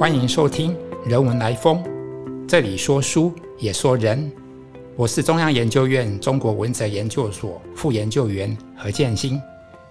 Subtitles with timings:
[0.00, 0.74] 欢迎收听
[1.06, 1.84] 《人文来风》，
[2.48, 4.32] 这里说书也说人。
[4.96, 9.38] 我是中央研究院中国文哲研究所副研究员何建新。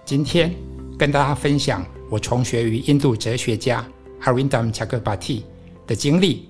[0.04, 0.52] 今天
[0.98, 3.86] 跟大家分享我从学于印度哲学家
[4.20, 5.44] Arvindam Chakrabarty
[5.86, 6.48] 的经历。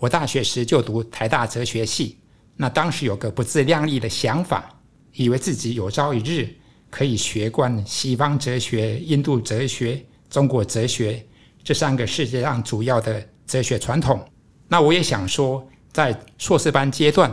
[0.00, 2.18] 我大学时就读台大哲学系，
[2.56, 4.68] 那当时有个不自量力的想法，
[5.14, 6.52] 以为自己有朝一日
[6.90, 11.24] 可以学贯西方哲学、印度哲学、中国哲学
[11.68, 14.26] 这三个世界上主要的哲学传统。
[14.68, 17.30] 那我也想说，在硕士班阶段，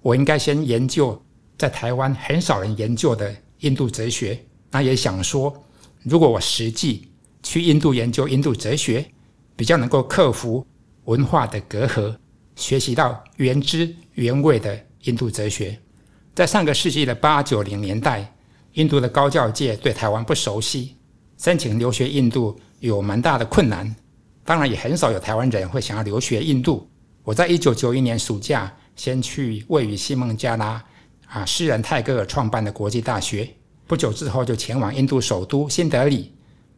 [0.00, 1.22] 我应该先研究
[1.58, 4.42] 在台湾很少人研究的印度哲学。
[4.70, 5.54] 那也想说，
[6.04, 7.06] 如果我实际
[7.42, 9.04] 去印度研究印度哲学，
[9.54, 10.66] 比较能够克服。
[11.04, 12.16] 文化的隔阂，
[12.54, 15.78] 学习到原汁原味的印度哲学。
[16.34, 18.34] 在上个世纪的八九零年代，
[18.72, 20.96] 印度的高教界对台湾不熟悉，
[21.36, 23.94] 申请留学印度有蛮大的困难。
[24.44, 26.88] 当然，也很少有台湾人会想要留学印度。
[27.24, 30.82] 我在一九九一年暑假，先去位于西孟加拉
[31.26, 33.48] 啊诗人泰戈尔创办的国际大学，
[33.86, 36.32] 不久之后就前往印度首都新德里，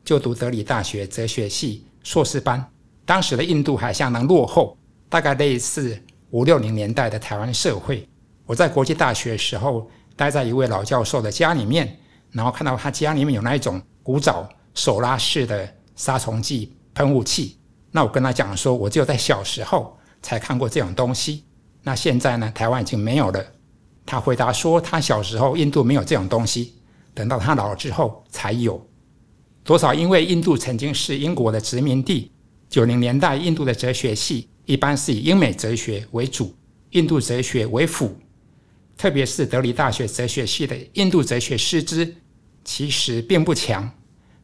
[0.05, 2.65] 就读德里大学哲学系硕士班。
[3.05, 4.77] 当时的印度还相当落后，
[5.11, 5.99] 大概类似
[6.31, 8.09] 五六零年代的台湾社会。
[8.47, 11.99] 我在国际大学时候，待在一位老教授的家里面，
[12.33, 15.69] 然后看到他家里面有那一种古早手拉式的
[15.99, 17.59] 杀虫剂喷雾器。
[17.91, 21.45] 那我跟他讲说，我只有在小时候才看过这种东西。
[21.83, 23.45] 那现在呢，台湾已经没有了。
[24.07, 26.75] 他回答说，他小时候印度没有这种东西，
[27.13, 28.83] 等到他老了之后才有。
[29.65, 32.31] 多少因为印度曾经是英国的殖民地。
[32.71, 36.55] 九零年代，印度的哲学系一般是以英美哲学为主，
[36.91, 38.17] 印度哲学为辅。
[38.97, 42.15] 特别是德里大学哲学系的印度哲学师资，
[42.65, 43.91] 其实并不强。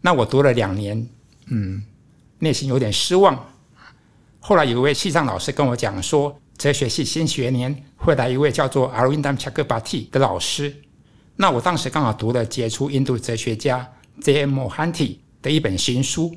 [0.00, 1.06] 那我读了两年，
[1.46, 1.82] 嗯，
[2.38, 3.52] 内心有点失望。
[4.40, 10.74] 后来有一位系上老师跟我讲说，哲学系新学年会来一位叫做 Arvindam Chagbati 的老师。
[11.36, 13.90] 那我当时刚好读了杰出印度哲学家
[14.20, 14.46] J.
[14.46, 16.36] Mohanty 的一本新书。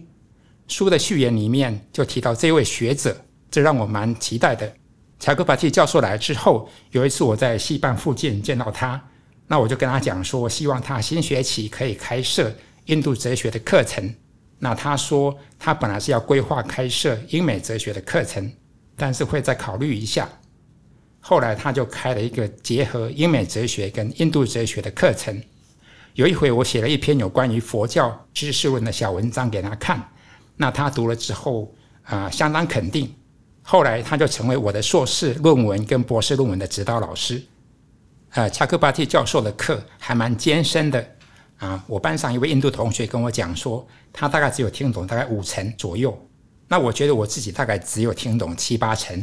[0.68, 4.74] 书的序言里面就提到这位学者，这让我蛮期待的。
[5.20, 9.02] 乔克巴蒂教授来之后，有一次我在戏班附近见到他，
[9.48, 12.54] 那我就跟他讲说，希望他新学期可以开设
[12.86, 14.14] 印度哲学的课程。
[14.60, 18.52] 那他说他本来是要规划开设英美哲学的课程，
[18.96, 20.28] 但是会再考虑一下。
[21.20, 25.42] 后来他就开了一个结合英美哲学跟印度哲学的课程。
[26.14, 30.04] 有一回我写了一篇有关于佛教知识论的小文章给他看。
[30.56, 31.72] 那他读了之后
[32.04, 33.14] 啊，相当肯定。
[33.62, 37.44] 后来他就成为我的硕士论文跟博士论文的指导老师。
[38.32, 41.17] 呃，恰克巴蒂教授的课还蛮艰深的
[41.58, 41.84] 啊。
[41.88, 46.18] 我班上一位印度同学跟我讲说，他大概只有听懂大概五成左右。
[46.68, 49.18] 那我觉得我自己大概只有听懂七八成，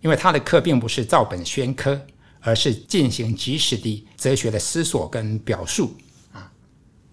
[0.00, 2.00] 因为他的课并不是照本宣科，
[2.40, 5.94] 而是进行即时的哲学的思索跟表述
[6.32, 6.50] 啊。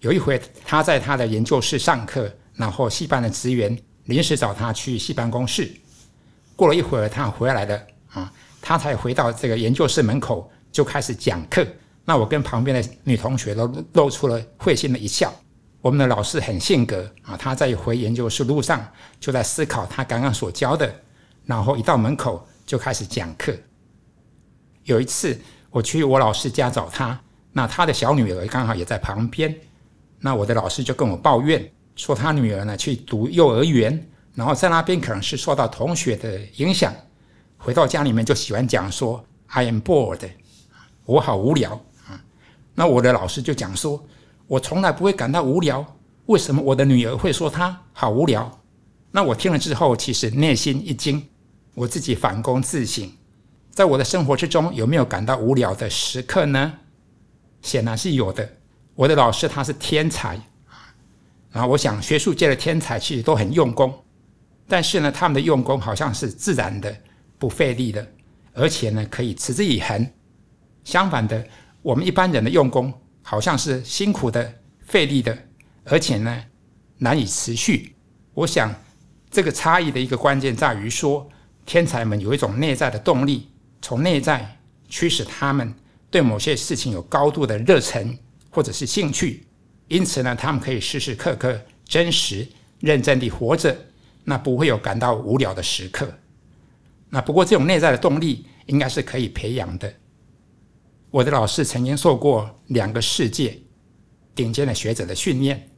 [0.00, 2.30] 有一回他在他的研究室上课。
[2.56, 5.70] 然后系办的职员临时找他去系办公室，
[6.56, 8.32] 过了一会儿他回来了啊，
[8.62, 11.62] 他才回到这个研究室门口就开始讲课。
[12.06, 15.30] 那我跟旁边的女同学都露出了会心的一笑。
[15.82, 18.88] 我们的老师很性格啊，他在回研究室路上
[19.20, 20.92] 就在思考他刚刚所教的，
[21.44, 23.54] 然后一到门口就开始讲课。
[24.84, 25.38] 有一次
[25.70, 27.20] 我去我老师家找他，
[27.52, 29.54] 那他的小女儿刚好也在旁边，
[30.20, 31.70] 那我的老师就跟我抱怨。
[31.96, 36.94] 说他女儿呢去读幼儿园，然后在那边可能是受到同学的影响，
[37.56, 40.28] 回到家里面就喜欢讲说 “I am bored”，
[41.04, 41.80] 我好无聊。
[42.76, 44.06] 那我的老师就讲说，
[44.46, 45.84] 我从来不会感到无聊，
[46.26, 48.60] 为什么我的女儿会说她好无聊？
[49.10, 51.26] 那我听了之后，其实内心一惊，
[51.74, 53.10] 我自己反躬自省，
[53.70, 56.74] 在我的生活之中有没有感到无聊的时刻呢？
[57.62, 58.48] 显然是有的。
[58.94, 60.38] 我的老师他是天才。
[61.50, 63.92] 然后我想，学术界的天才其实都很用功，
[64.68, 66.94] 但是呢，他们的用功好像是自然的、
[67.38, 68.06] 不费力的，
[68.52, 70.06] 而且呢，可以持之以恒。
[70.84, 71.42] 相反的，
[71.86, 72.92] 我们一般人的用功
[73.22, 75.38] 好像是辛苦的、费力的，
[75.84, 76.44] 而且呢，
[76.98, 77.94] 难以持续。
[78.34, 78.74] 我想，
[79.30, 81.28] 这个差异的一个关键在于说，
[81.64, 85.72] 天才们有一种内在的动力，从内在驱使他们
[86.10, 88.18] 对某些事情有高度的热忱
[88.50, 89.46] 或者是兴趣。
[89.86, 92.48] 因此呢，他们可以时时刻刻真实、
[92.80, 93.76] 认真地活着，
[94.24, 96.12] 那不会有感到无聊的时刻。
[97.10, 99.94] 那不过这种内在的动力应该是可以培养的。
[101.16, 103.58] 我的老师曾经受过两个世界
[104.34, 105.70] 顶尖的学者的训练，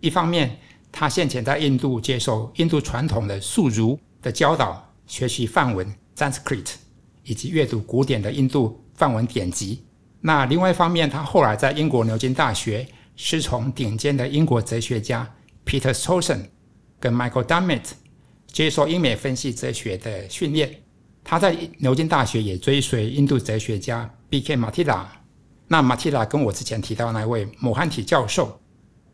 [0.00, 0.58] 一方面
[0.90, 6.72] 他先前在印度接受印度传统的素儒的教导，学习梵文 （Sanskrit）
[7.22, 9.84] 以及阅读古典的印度梵文典籍。
[10.20, 12.84] 那另外一方面，他后来在英国牛津大学
[13.14, 15.32] 师从顶尖的英国哲学家
[15.64, 16.40] Peter Strawson
[16.98, 17.92] 跟 Michael Dummett，
[18.48, 20.80] 接受英美分析哲学的训练。
[21.22, 24.56] 他在牛津大学也追随印度哲学家 B.K.
[24.56, 25.10] 马提拉。
[25.66, 28.60] 那马蒂拉跟我之前提到那位姆汉体教授，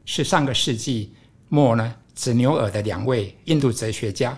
[0.05, 1.15] 是上个世纪
[1.49, 4.37] 末呢紫牛耳的两位印度哲学家。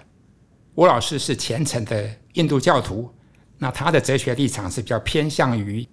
[0.75, 3.11] 我老师是虔诚的印度教徒，
[3.59, 5.87] 那他的哲学立场是比较偏向于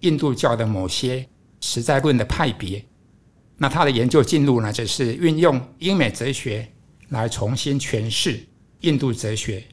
[0.00, 1.26] 印度教的某些
[1.60, 2.84] 实在论的派别。
[3.56, 6.66] 那他的研究进路呢，就是运用英美哲学
[7.08, 8.40] 来重新诠释
[8.80, 9.64] 印度哲学。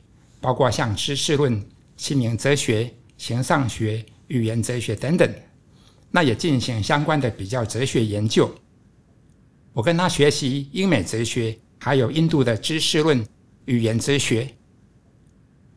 [0.42, 1.66] 包括像知识论、
[1.96, 5.34] 心灵哲学、形上学、语言哲学等等，
[6.12, 8.54] 那也进行相关的比较哲学研究。
[9.74, 13.25] 我跟他学习英美哲学，还有印度的知识论、
[13.66, 14.48] 语言哲学。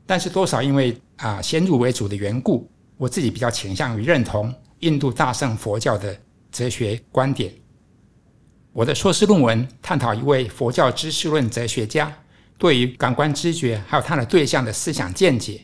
[0.07, 6.17] 但是多少因为啊先入为主的缘故，我自己比较倾向于认同印度大圣佛教的
[6.53, 7.53] 哲学观点。
[8.73, 12.15] 我的硕士论文探讨一位佛教知识论哲学家。
[12.59, 15.61] 对于感官知觉还有他的对象的思想见解，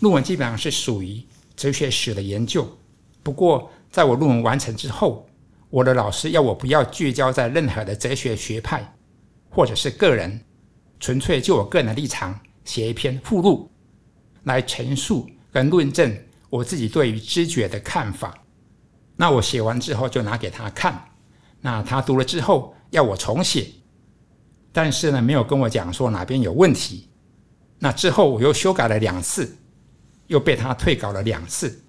[0.00, 1.22] 论文基本上是属于
[1.56, 2.66] 哲学史的研究。
[3.22, 5.26] 不过，在我论文完成之后，
[5.70, 8.94] 我的老师要我不要聚焦在任何的哲学学派
[9.48, 10.40] 或者是个人，
[11.00, 13.70] 纯粹就我个人的立场写一篇附录，
[14.44, 16.16] 来陈述跟论证
[16.50, 18.36] 我自己对于知觉的看法。
[19.16, 21.08] 那我写完之后就拿给他看，
[21.60, 23.68] 那他读了之后要我重写。
[24.72, 27.08] 但是呢，没有跟我讲说哪边有问题。
[27.78, 29.56] 那之后我又修改了两次，
[30.26, 31.82] 又被他退稿了两次，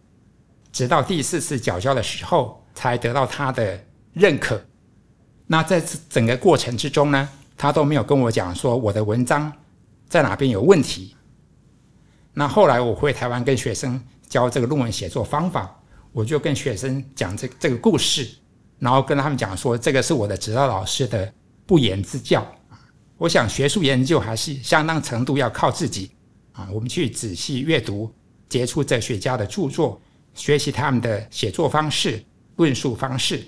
[0.71, 3.81] 直到第四次缴交的时候才得到他的
[4.13, 4.61] 认可。
[5.47, 9.51] 那在整个过程之中呢，他都没有跟我讲说我的文章
[10.07, 11.15] 在哪边有问题。
[12.33, 15.81] 那后来我回台湾跟学生教这个论文写作方法，
[16.11, 18.27] 我就跟学生讲这这个故事，
[18.79, 21.33] 然后跟他们讲说这个是我的指导老师的
[21.65, 22.45] 不言之教。
[23.17, 26.11] 我想学术研究还是相当程度要靠自己
[26.51, 28.11] 啊，我们去仔细阅读
[28.49, 30.01] 杰出哲学家的著作，
[30.33, 32.23] 学习他们的写作方式、
[32.55, 33.43] 论述方式，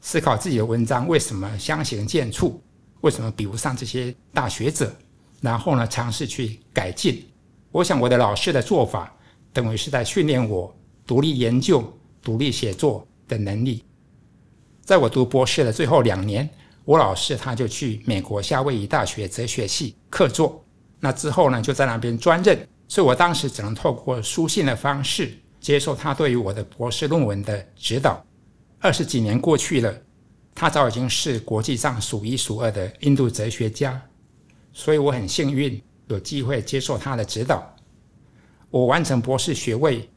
[0.00, 2.54] 思考自己的文章为什么相形见绌，
[3.00, 4.94] 为什么比不上这些大学者，
[5.40, 7.26] 然后呢，尝试去改进。
[7.70, 9.14] 我想我的老师的做法，
[9.52, 10.74] 等于是在训练我
[11.06, 11.82] 独立研究、
[12.22, 13.84] 独立写作的能力。
[14.82, 16.48] 在我读博士的最后两年。
[16.86, 20.64] 我老师他就去美国夏威夷大学哲学系客座，
[21.00, 22.56] 那之后呢就在那边专任，
[22.88, 28.24] 所以我当时只能透过书信的方式接受他对于我的博士论文的指导。
[28.78, 29.92] 二十几年过去了，
[30.54, 34.00] 他早已经是国际上数一数二的印度哲学家，
[34.72, 37.74] 所以我很幸运有机会接受他的指导。
[38.70, 40.08] 我完成博士学位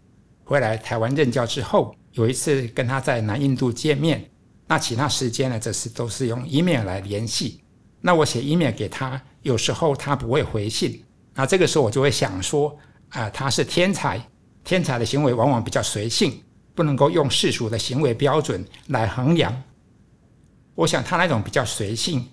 [0.44, 4.30] 回来台湾任教之后，有一次跟他在南印度见面。
[4.68, 5.60] 那其他时间呢？
[5.60, 7.64] 这是都是用 email 来联系。
[8.02, 11.04] 那我写 email 给他，有时候他不会回信。
[11.40, 12.78] 那这个时候我就会想说，
[13.12, 14.22] 啊，他是天才，
[14.66, 16.44] 天才的行为往往比较随性，
[16.76, 19.64] 不能够用世俗的行为标准来衡量。
[20.76, 22.28] 我想他那种比较随性、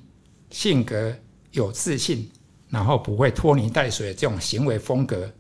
[0.51, 1.17] 性格
[1.53, 2.29] 有自信，
[2.69, 5.33] 然后不会拖泥带水这种行为风格，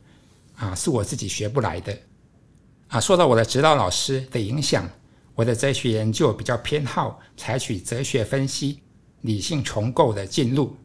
[0.54, 1.98] 啊，是我自己学不来的。
[2.86, 4.88] 啊，受到我的指导老师的影响。
[5.34, 8.80] 我的哲学研究比较偏好采取哲学分析、
[9.22, 10.76] 理性重构的进路，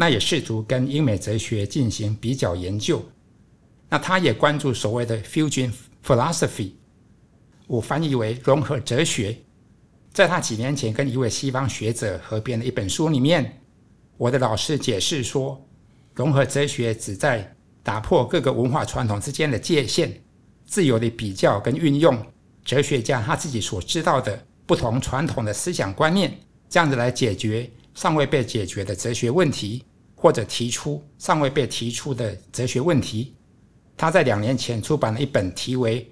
[0.00, 3.04] 那也试图跟英美哲学进行比较研究。
[3.86, 5.70] 那他也关注所谓的 fusion
[6.02, 6.70] philosophy，
[7.66, 9.36] 我翻译为融合哲学。
[10.10, 13.60] 在他几年前跟一位西方学者合编的一本书里面，
[14.16, 15.62] 我的老师解释说，
[16.14, 20.10] 融合哲学旨在打破各个文化传统之间的界限，
[20.64, 22.18] 自由的比较跟运用。
[22.64, 26.34] 哲学家他自己所知道的不同传统的思想观念，
[26.70, 29.84] 这样子来解决尚未被解决的哲学问题，
[30.20, 33.34] 或者提出尚未被提出的哲学问题。
[33.96, 36.06] 他在两年前出版了一本题为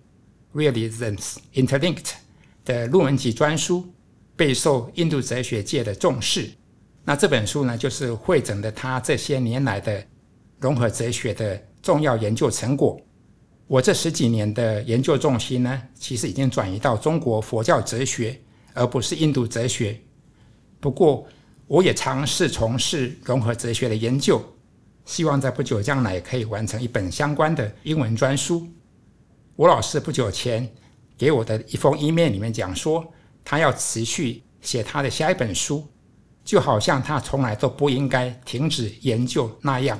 [0.59, 1.97] 《Realisms Interlinked》
[2.65, 3.87] 的论文集专书，
[4.35, 6.49] 备受印度哲学界的重视。
[7.05, 10.03] 那这本书呢，就是汇整的他这些年来的
[10.59, 12.99] 融合哲学的重要研究成果。
[13.67, 18.41] 我这十几年的研究重心呢，其实已经转移到中国佛教哲学，
[18.73, 20.00] 而不是印度哲学。
[20.81, 21.27] 不过，
[21.69, 24.43] 我也尝试从事融合哲学的研究，
[25.05, 28.67] 希望在不久将来可以完成一本相关的英文专书。
[29.55, 30.67] 我老师不久前
[31.19, 33.07] 给我的一封 email 里面讲说，
[33.45, 35.87] 他要持续写他的下一本书，
[36.43, 39.99] 就好像他从来都不应该停止研究那样。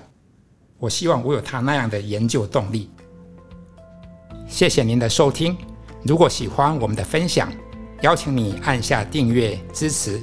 [0.79, 2.91] 我希望我有他那样的研究动力。
[4.47, 5.55] 谢谢您的收听。
[6.03, 7.53] 如果喜欢我们的分享，
[8.01, 10.23] 邀请你按下订阅支持。